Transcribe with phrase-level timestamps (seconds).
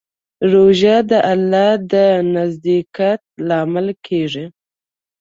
[0.51, 1.93] روژه د الله د
[2.35, 4.45] نزدېکت لامل کېږي.